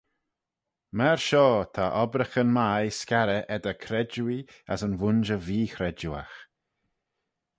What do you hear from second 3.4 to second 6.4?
eddyr credjuee as yn vooinjer veechredjuagh.